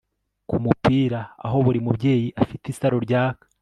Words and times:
Ku 0.49 0.55
mupira 0.63 1.19
aho 1.45 1.57
buri 1.65 1.79
mubyeyi 1.85 2.27
afite 2.43 2.65
isaro 2.73 2.97
ryaka 3.05 3.43